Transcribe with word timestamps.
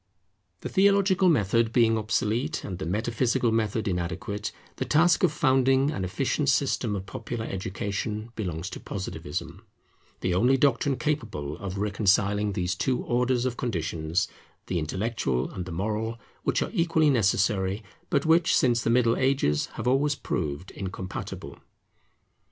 The 0.61 0.69
theological 0.69 1.29
method 1.29 1.71
being 1.71 1.95
obsolete, 1.95 2.63
and 2.63 2.79
the 2.79 2.87
metaphysical 2.87 3.51
method 3.51 3.87
inadequate, 3.87 4.51
the 4.77 4.83
task 4.85 5.21
of 5.21 5.31
founding 5.31 5.91
an 5.91 6.03
efficient 6.03 6.49
system 6.49 6.95
of 6.95 7.05
popular 7.05 7.45
education 7.45 8.31
belongs 8.35 8.71
to 8.71 8.79
Positivism; 8.79 9.61
the 10.21 10.33
only 10.33 10.57
doctrine 10.57 10.97
capable 10.97 11.55
of 11.59 11.77
reconciling 11.77 12.53
these 12.53 12.73
two 12.73 13.03
orders 13.03 13.45
of 13.45 13.57
conditions, 13.57 14.27
the 14.65 14.79
intellectual 14.79 15.51
and 15.51 15.65
the 15.65 15.71
moral, 15.71 16.19
which 16.41 16.63
are 16.63 16.71
equally 16.73 17.11
necessary, 17.11 17.83
but 18.09 18.25
which 18.25 18.57
since 18.57 18.81
the 18.81 18.89
Middle 18.89 19.17
Ages 19.17 19.67
have 19.73 19.87
always 19.87 20.15
proved 20.15 20.71
incompatible. 20.71 21.59